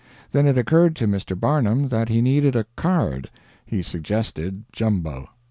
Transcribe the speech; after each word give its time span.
Then 0.31 0.47
it 0.47 0.57
occurred 0.57 0.95
to 0.95 1.07
Mr. 1.07 1.39
Barnum 1.39 1.89
that 1.89 2.09
he 2.09 2.23
needed 2.23 2.55
a 2.55 2.65
"card." 2.75 3.29
He 3.67 3.83
suggested 3.83 4.63
Jumbo. 4.71 5.29